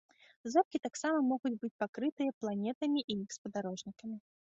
[0.53, 4.23] Зоркі таксама могуць быць пакрытыя планетамі і іх спадарожнікамі.